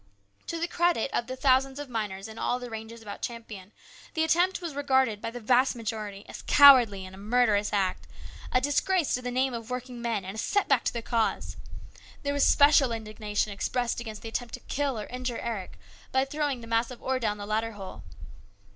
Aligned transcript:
To 0.47 0.59
the 0.59 0.67
credit 0.67 1.11
of 1.13 1.27
the 1.27 1.35
thousands 1.35 1.77
of 1.77 1.87
miners 1.87 2.27
in 2.27 2.39
all 2.39 2.57
the 2.57 2.71
ranges 2.71 3.03
about 3.03 3.21
Champion, 3.21 3.71
the 4.15 4.23
attempt 4.23 4.59
was 4.59 4.73
regarded 4.73 5.21
by 5.21 5.29
the 5.29 5.39
vast 5.39 5.75
majority 5.75 6.25
as 6.27 6.41
a 6.41 6.45
cowardly 6.45 7.05
and 7.05 7.15
murderous 7.23 7.71
act, 7.71 8.07
a 8.51 8.59
disgrace 8.59 9.13
to 9.13 9.21
the 9.21 9.29
name 9.29 9.53
of 9.53 9.69
working 9.69 10.01
men 10.01 10.25
and 10.25 10.33
a 10.33 10.37
setback 10.39 10.85
to 10.85 10.93
the 10.93 11.03
cause. 11.03 11.55
There 12.23 12.33
was 12.33 12.43
special 12.43 12.91
indignation 12.91 13.53
expressed 13.53 13.99
against 13.99 14.23
the 14.23 14.29
attempt 14.29 14.55
to 14.55 14.61
kill 14.61 14.99
or 14.99 15.05
injure 15.05 15.37
Eric 15.37 15.77
by 16.11 16.25
throwing 16.25 16.61
the 16.61 16.67
mass 16.67 16.89
of 16.89 17.03
ore 17.03 17.19
down 17.19 17.37
the 17.37 17.45
ladder 17.45 17.73
hole. 17.73 18.01